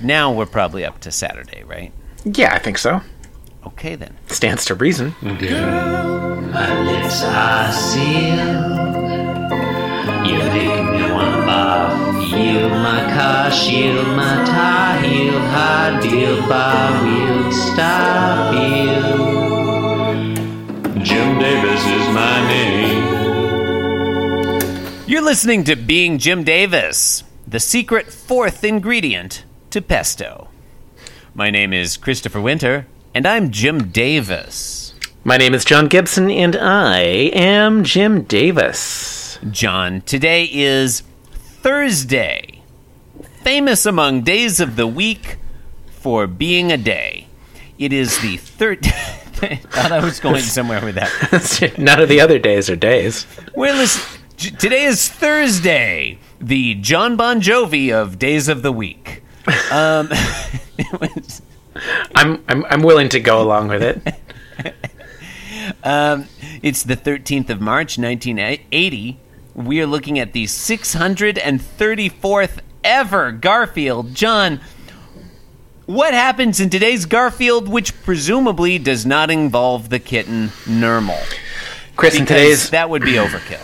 [0.00, 1.92] now we're probably up to Saturday, right?
[2.24, 3.00] Yeah, I think so.
[3.66, 4.16] Okay then.
[4.28, 5.14] Stands to reason.
[5.20, 8.98] My lips are sealed.
[10.26, 12.30] You make me wanna barf.
[12.30, 18.88] Yield my car, shield my tie, heel, high deal, bar wheel, stop you.
[21.02, 23.18] Jim Davis is my name.
[25.06, 30.48] You're listening to Being Jim Davis, the secret fourth ingredient to pesto.
[31.34, 34.94] My name is Christopher Winter, and I'm Jim Davis.
[35.24, 39.38] My name is John Gibson, and I am Jim Davis.
[39.50, 41.02] John, today is
[41.32, 42.62] Thursday,
[43.42, 45.36] famous among days of the week
[45.90, 47.28] for being a day.
[47.78, 48.86] It is the third.
[48.86, 51.74] I thought I was going somewhere with that.
[51.78, 53.26] None of the other days are days.
[53.54, 59.17] We're listen- Today is Thursday, the John Bon Jovi of days of the week.
[59.70, 60.08] Um,
[61.00, 61.42] was-
[62.14, 64.14] I'm I'm I'm willing to go along with it.
[65.84, 66.26] um,
[66.62, 69.18] it's the 13th of March, 1980.
[69.54, 74.14] We are looking at the 634th ever Garfield.
[74.14, 74.60] John,
[75.86, 81.18] what happens in today's Garfield, which presumably does not involve the kitten Nermal?
[81.96, 83.60] Chris, in today's that would be overkill.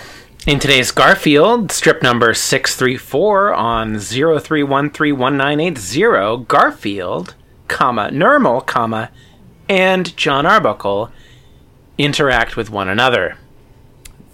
[0.47, 5.59] In today's Garfield strip number six three four on zero three one three one nine
[5.59, 7.35] eight zero, Garfield,
[7.67, 9.11] comma Nermal, comma,
[9.71, 11.11] and John Arbuckle
[11.97, 13.39] interact with one another.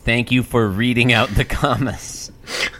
[0.05, 2.33] Thank you for reading out the commas.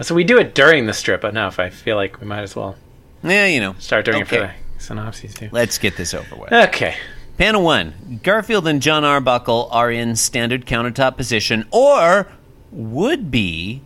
[0.00, 1.54] So we do it during the strip enough.
[1.54, 2.76] If I feel like we might as well
[3.24, 3.74] Yeah, you know.
[3.80, 5.48] start doing it for the synopses too.
[5.50, 6.52] Let's get this over with.
[6.52, 6.94] Okay.
[7.36, 12.28] Panel one Garfield and John Arbuckle are in standard countertop position, or
[12.70, 13.82] would be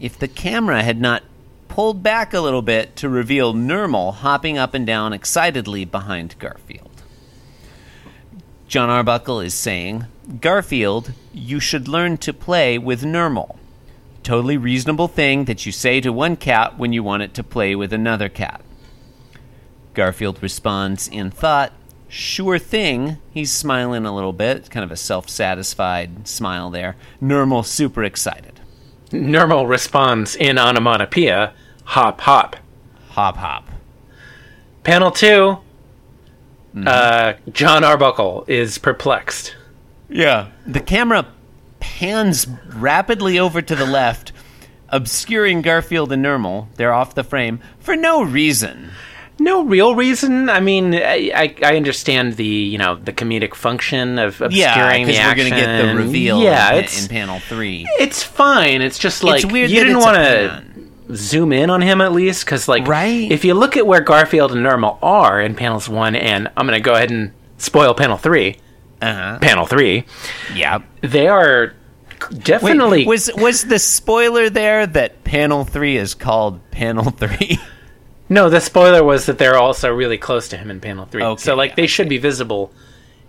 [0.00, 1.22] if the camera had not
[1.68, 7.02] pulled back a little bit to reveal Nermal hopping up and down excitedly behind Garfield.
[8.68, 10.06] John Arbuckle is saying,
[10.40, 13.56] Garfield, you should learn to play with Nermal.
[14.22, 17.74] Totally reasonable thing that you say to one cat when you want it to play
[17.74, 18.62] with another cat.
[19.92, 21.72] Garfield responds in thought,
[22.14, 23.18] Sure thing.
[23.32, 26.94] He's smiling a little bit, kind of a self satisfied smile there.
[27.20, 28.60] Nermal super excited.
[29.10, 31.52] Nermal responds in onomatopoeia,
[31.82, 32.54] hop hop.
[33.10, 33.68] Hop hop.
[34.84, 35.58] Panel 2
[36.86, 39.56] uh, John Arbuckle is perplexed.
[40.08, 40.50] Yeah.
[40.68, 41.26] The camera
[41.80, 42.46] pans
[42.76, 44.30] rapidly over to the left,
[44.88, 46.68] obscuring Garfield and Nermal.
[46.76, 48.92] They're off the frame for no reason.
[49.38, 50.48] No real reason.
[50.48, 54.90] I mean, I, I, I understand the you know the comedic function of obscuring Yeah,
[55.00, 57.84] the because we're going to get the reveal Yeah, in, it's in panel three.
[57.98, 58.80] it's fine.
[58.80, 60.64] It's just like weird you didn't want to
[61.16, 63.30] zoom in on him at least because like Right.
[63.30, 66.78] if you look at where Garfield and Nermal are in panels one and I'm going
[66.78, 68.56] to go ahead and spoil panel three.
[69.02, 69.38] Uh-huh.
[69.40, 70.04] Panel three,
[70.54, 70.78] Yeah.
[71.02, 71.74] they are
[72.38, 77.58] definitely Wait, was was the spoiler there that panel three is called panel three?
[78.28, 81.22] No, the spoiler was that they're also really close to him in panel three.
[81.22, 82.72] Okay, so like yeah, they should be visible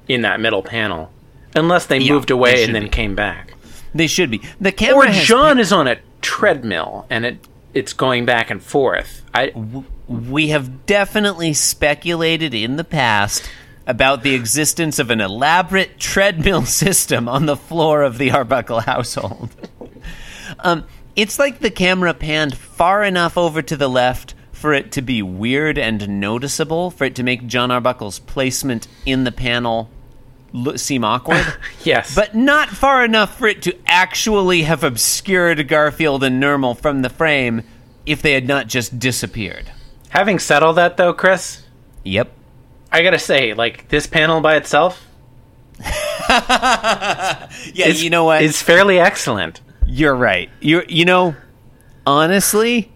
[0.07, 1.11] in that middle panel,
[1.55, 2.89] unless they Yeah, moved away should and then be.
[2.89, 3.53] came back.
[3.93, 4.41] they should be.
[4.61, 7.37] The camera Or John is on a treadmill and it
[7.73, 9.23] it's going back and forth.
[9.33, 9.51] I
[10.07, 13.49] we have definitely speculated in the past
[13.87, 19.49] about the existence of an elaborate treadmill system on the floor of the Arbuckle household.
[20.59, 20.85] um,
[21.15, 24.33] it's like the camera panned far enough over to the left
[24.65, 29.23] for it to be weird and noticeable, for it to make John Arbuckle's placement in
[29.23, 29.91] the panel
[30.53, 31.45] lo- seem awkward.
[31.83, 37.03] yes, But not far enough for it to actually have obscured Garfield and Nermal from
[37.03, 37.61] the frame
[38.07, 39.69] if they had not just disappeared.
[40.09, 41.61] having said all that though, Chris,
[42.03, 42.31] Yep.
[42.91, 45.05] I gotta say, like this panel by itself
[46.27, 48.41] Yeah, is, you know what?
[48.41, 49.61] is fairly excellent.
[49.85, 50.49] You're right.
[50.59, 51.35] You you know,
[52.07, 52.91] honestly,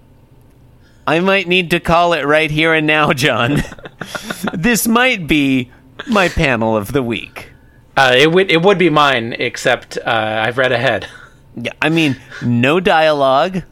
[1.09, 3.63] I might need to call it right here and now, John.
[4.53, 5.71] this might be
[6.07, 7.51] my panel of the week.
[7.97, 11.07] Uh, it would it would be mine, except uh, I've read ahead.
[11.55, 13.63] Yeah, I mean, no dialogue,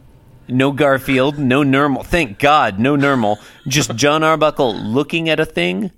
[0.48, 2.04] no Garfield, no Nermal.
[2.04, 3.38] Thank God, no Nermal.
[3.68, 5.92] Just John Arbuckle looking at a thing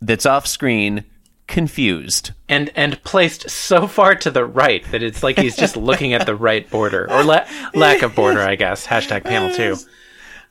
[0.00, 1.04] that's off screen,
[1.48, 2.30] confused.
[2.48, 6.24] and and placed so far to the right that it's like he's just looking at
[6.24, 8.86] the right border or la- lack of border, I guess.
[8.86, 9.76] Hashtag panel two.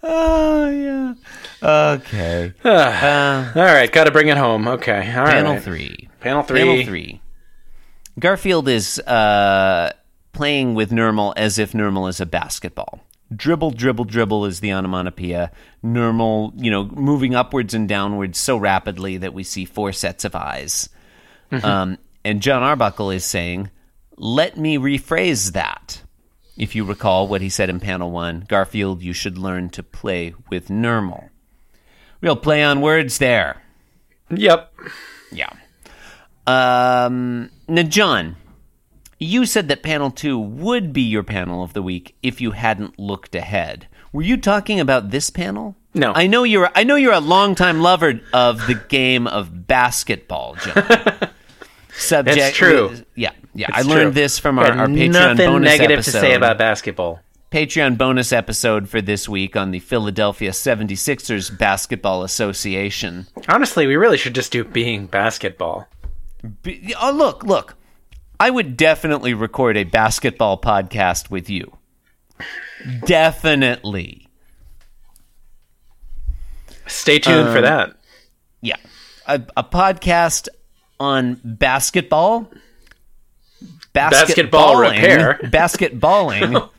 [0.04, 1.14] Oh yeah.
[1.64, 2.54] Okay.
[2.66, 2.72] All
[3.56, 4.68] right, got to bring it home.
[4.68, 5.32] Okay, all right.
[5.32, 6.10] Panel three.
[6.20, 6.60] Panel three.
[6.60, 7.22] Panel three.
[8.20, 9.94] Garfield is uh,
[10.34, 13.00] playing with Nermal as if Nermal is a basketball.
[13.36, 15.52] Dribble, dribble, dribble is the onomatopoeia.
[15.84, 20.36] Nermal, you know, moving upwards and downwards so rapidly that we see four sets of
[20.36, 20.90] eyes.
[21.52, 23.70] Um, and John Arbuckle is saying,
[24.18, 26.03] let me rephrase that.
[26.58, 30.34] If you recall what he said in panel one, Garfield, you should learn to play
[30.50, 31.30] with Nermal.
[32.22, 33.62] Real play on words there.
[34.30, 34.74] Yep.
[35.32, 35.50] Yeah.
[36.46, 38.36] Um, now, John,
[39.20, 43.00] you said that panel two would be your panel of the week if you hadn't
[43.00, 43.88] looked ahead.
[44.12, 45.76] Were you talking about this panel?
[45.96, 46.12] No.
[46.14, 46.70] I know you're.
[46.76, 50.74] I know you're a longtime lover of the game of basketball, John.
[51.94, 52.38] Subject.
[52.38, 52.96] That's true.
[53.16, 53.68] Yeah, yeah.
[53.70, 54.22] It's I learned true.
[54.22, 56.12] this from our, our Patreon nothing bonus negative episode.
[56.20, 57.20] to say about basketball.
[57.52, 63.28] Patreon bonus episode for this week on the Philadelphia 76ers Basketball Association.
[63.48, 65.88] Honestly, we really should just do being basketball.
[66.64, 67.76] Be- Oh, look, look.
[68.40, 71.78] I would definitely record a basketball podcast with you.
[73.06, 74.28] Definitely.
[76.88, 77.96] Stay tuned Um, for that.
[78.62, 78.76] Yeah.
[79.28, 80.50] A, a podcast
[81.00, 82.52] on basketball,
[83.94, 85.40] Basketball basketballing- repair.
[85.44, 86.69] basketballing,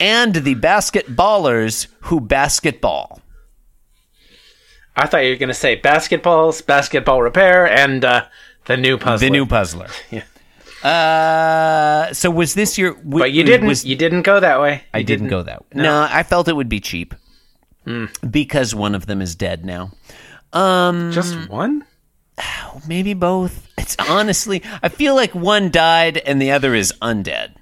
[0.00, 3.20] and the basketballers who basketball.
[4.96, 8.26] I thought you were going to say basketballs, basketball repair, and uh,
[8.66, 9.26] the new puzzle.
[9.26, 9.88] The new puzzler.
[10.10, 10.22] Yeah.
[10.88, 12.92] Uh, so was this your?
[13.02, 13.66] But you didn't.
[13.68, 14.84] Was, you didn't go that way.
[14.92, 15.82] I You didn't, go that way.
[15.82, 16.06] No.
[16.10, 17.14] I felt it would be cheap
[18.28, 19.92] because one of them is dead now.
[20.52, 21.86] Um, Just one.
[22.88, 23.68] maybe both.
[23.78, 27.54] It's honestly, I feel like one died and the other is undead.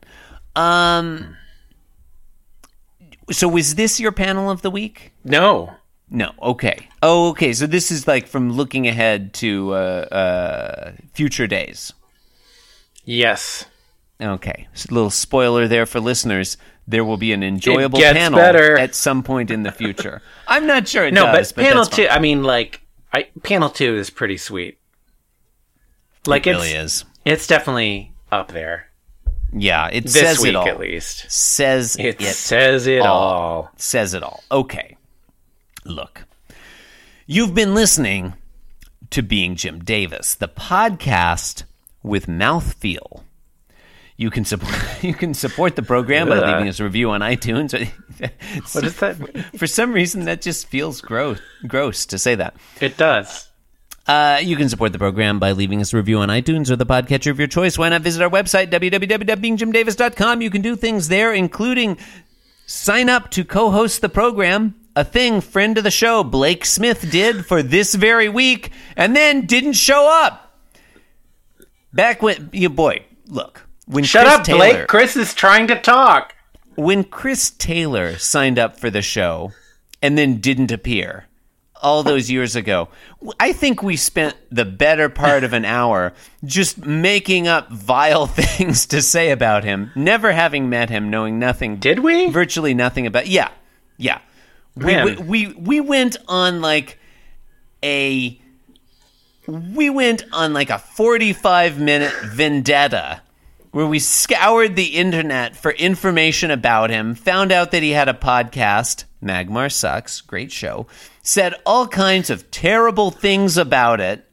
[0.54, 1.36] Um,
[3.30, 5.12] so was this your panel of the week?
[5.24, 5.72] No.
[6.10, 6.32] No.
[6.42, 6.88] Okay.
[7.02, 7.52] Oh, okay.
[7.54, 11.92] So this is like from looking ahead to uh, uh, future days.
[13.04, 13.64] Yes.
[14.20, 14.68] Okay.
[14.74, 16.56] So a little spoiler there for listeners.
[16.86, 18.76] There will be an enjoyable panel better.
[18.76, 20.20] at some point in the future.
[20.48, 22.08] I'm not sure it No, does, but panel two.
[22.08, 22.81] I mean, like,
[23.12, 24.78] I, panel two is pretty sweet.
[26.26, 27.04] Like it it's really is.
[27.24, 28.86] it's definitely up there
[29.52, 30.68] Yeah, it this says week it all.
[30.68, 31.30] at least.
[31.30, 33.70] Says It, it says it all.
[33.76, 34.42] says it all.
[34.50, 34.96] Okay.
[35.84, 36.24] Look,
[37.26, 38.34] you've been listening
[39.10, 41.64] to Being Jim Davis, the podcast
[42.04, 43.24] with mouthfeel.
[44.22, 44.72] You can support
[45.02, 47.72] you can support the program by leaving us a review on iTunes.
[48.72, 49.16] What is that?
[49.56, 51.40] For some reason, that just feels gross.
[51.66, 52.54] Gross to say that.
[52.80, 53.48] It does.
[54.06, 56.86] Uh, you can support the program by leaving us a review on iTunes or the
[56.86, 57.76] podcatcher of your choice.
[57.76, 60.40] Why not visit our website, www.beingjimdavis.com?
[60.40, 61.98] You can do things there, including
[62.66, 67.10] sign up to co host the program, a thing friend of the show Blake Smith
[67.10, 70.60] did for this very week, and then didn't show up.
[71.92, 73.66] Back when, you boy, look.
[73.86, 74.86] When Shut Chris up, Taylor, Blake.
[74.88, 76.34] Chris is trying to talk.
[76.76, 79.52] when Chris Taylor signed up for the show
[80.00, 81.26] and then didn't appear
[81.82, 82.88] all those years ago,
[83.40, 86.12] I think we spent the better part of an hour
[86.44, 91.76] just making up vile things to say about him, never having met him, knowing nothing.
[91.78, 92.30] Did we?
[92.30, 93.26] Virtually nothing about.
[93.26, 93.50] Yeah,
[93.96, 94.20] yeah.
[94.76, 96.98] We, we, we we went on like
[97.82, 98.40] a
[99.48, 103.21] we went on like a 45 minute vendetta
[103.72, 108.14] where we scoured the internet for information about him, found out that he had a
[108.14, 110.86] podcast, Magmar Sucks, great show,
[111.22, 114.28] said all kinds of terrible things about it,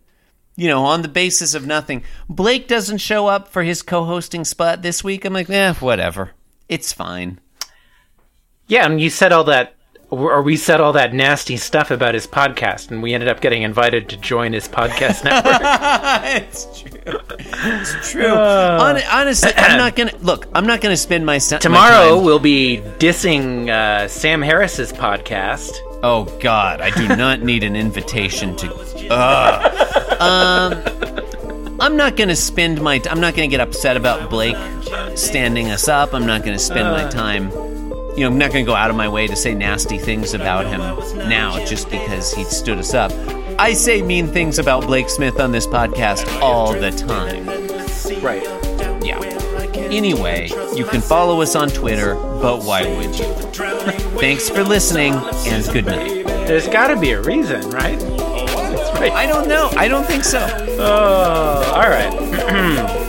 [0.58, 2.04] you know, on the basis of nothing.
[2.28, 5.24] Blake doesn't show up for his co hosting spot this week.
[5.24, 6.32] I'm like, eh, whatever.
[6.68, 7.40] It's fine.
[8.68, 9.76] Yeah, and you said all that,
[10.10, 13.62] or we said all that nasty stuff about his podcast, and we ended up getting
[13.62, 15.56] invited to join his podcast network.
[16.44, 17.20] it's true.
[17.62, 18.28] It's true.
[18.28, 20.48] Hon- honestly, I'm not gonna look.
[20.54, 25.72] I'm not gonna spend my my Tomorrow time- we'll be dissing uh, Sam Harris's podcast.
[26.02, 28.74] Oh God, I do not need an invitation to.
[29.12, 30.22] Ugh.
[30.22, 33.02] Um, I'm not gonna spend my.
[33.10, 34.56] I'm not gonna get upset about Blake
[35.16, 36.14] standing us up.
[36.14, 37.52] I'm not gonna spend my time.
[38.20, 40.66] You know, I'm not gonna go out of my way to say nasty things about
[40.66, 40.82] him
[41.30, 43.14] now just because he stood us up.
[43.58, 47.46] I say mean things about Blake Smith on this podcast all the time.
[48.22, 48.44] Right.
[49.02, 49.22] Yeah.
[49.74, 53.26] Anyway, you can follow us on Twitter, but why would you?
[54.20, 56.26] Thanks for listening, and good night.
[56.46, 58.02] There's got to be a reason, right?
[59.00, 59.14] Right.
[59.14, 59.72] I don't know.
[59.78, 60.46] I don't think so.
[60.78, 63.06] Oh, all right.